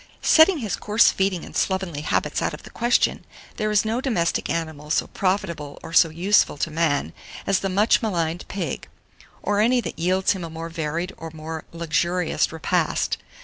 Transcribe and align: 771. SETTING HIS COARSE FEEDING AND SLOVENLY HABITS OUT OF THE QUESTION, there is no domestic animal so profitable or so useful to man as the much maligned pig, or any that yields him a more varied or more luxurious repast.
771. 0.23 0.35
SETTING 0.35 0.63
HIS 0.63 0.75
COARSE 0.83 1.11
FEEDING 1.11 1.45
AND 1.45 1.55
SLOVENLY 1.55 2.01
HABITS 2.01 2.41
OUT 2.41 2.55
OF 2.55 2.63
THE 2.63 2.71
QUESTION, 2.71 3.23
there 3.57 3.69
is 3.69 3.85
no 3.85 4.01
domestic 4.01 4.49
animal 4.49 4.89
so 4.89 5.05
profitable 5.05 5.77
or 5.83 5.93
so 5.93 6.09
useful 6.09 6.57
to 6.57 6.71
man 6.71 7.13
as 7.45 7.59
the 7.59 7.69
much 7.69 8.01
maligned 8.01 8.47
pig, 8.47 8.87
or 9.43 9.59
any 9.59 9.79
that 9.81 9.99
yields 9.99 10.31
him 10.31 10.43
a 10.43 10.49
more 10.49 10.69
varied 10.69 11.13
or 11.17 11.29
more 11.35 11.65
luxurious 11.71 12.51
repast. 12.51 13.19